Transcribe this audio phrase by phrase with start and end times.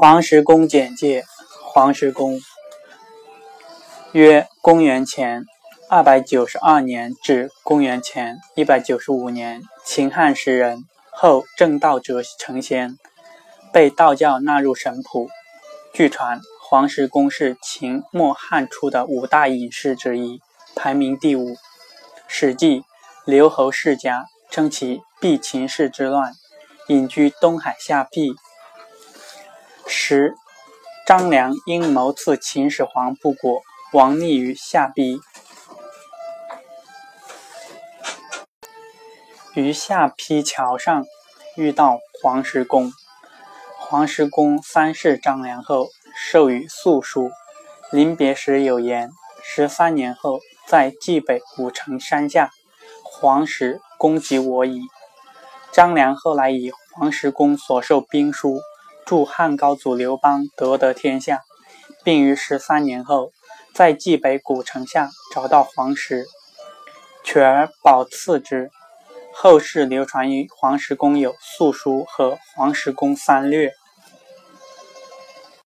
[0.00, 1.24] 黄石公简介：
[1.64, 2.38] 黄石公，
[4.12, 5.44] 约公元前
[5.88, 12.96] 二百九十二年至公元前一百九十五年，秦汉时人，后正道者成仙，
[13.72, 15.30] 被道教纳入神谱。
[15.92, 20.40] 据传，黄石公是秦末汉初的五大隐士之一，
[20.76, 21.54] 排名第五。
[22.28, 22.82] 《史记·
[23.24, 24.20] 刘侯世家》
[24.54, 26.34] 称其避秦氏之乱，
[26.86, 28.36] 隐居东海下邳。
[29.88, 30.34] 十，
[31.06, 33.62] 张良因谋刺秦始皇不果，
[33.94, 35.18] 亡匿于下邳。
[39.54, 41.04] 于下邳桥上
[41.56, 42.92] 遇到黄石公，
[43.78, 47.30] 黄石公三世张良后，授予素书。
[47.90, 49.10] 临别时有言
[49.42, 52.50] ：“十三年后，在冀北古城山下，
[53.02, 54.82] 黄石攻击我矣。”
[55.72, 58.60] 张良后来以黄石公所授兵书。
[59.08, 61.40] 助汉高祖刘邦夺得天下，
[62.04, 63.32] 并于十三年后，
[63.72, 66.26] 在冀北古城下找到黄石，
[67.24, 68.70] 取而保赐之。
[69.32, 73.72] 后世流传于黄石公有素书和黄石公三略。